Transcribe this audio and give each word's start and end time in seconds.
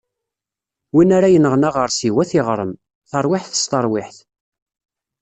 Win 0.95 1.09
ara 1.17 1.33
yenɣen 1.33 1.67
aɣersiw, 1.69 2.15
ad 2.23 2.27
t-iɣrem: 2.29 2.73
Taṛwiḥt 3.09 3.53
s 3.61 3.63
teṛwiḥt. 3.71 4.17